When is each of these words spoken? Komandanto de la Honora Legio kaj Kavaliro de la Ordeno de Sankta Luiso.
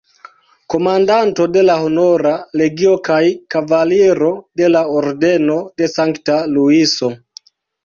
Komandanto 0.73 1.45
de 1.57 1.63
la 1.67 1.75
Honora 1.81 2.31
Legio 2.61 2.95
kaj 3.09 3.19
Kavaliro 3.57 4.33
de 4.63 4.73
la 4.75 4.83
Ordeno 4.97 5.61
de 5.85 5.93
Sankta 5.95 6.41
Luiso. 6.57 7.15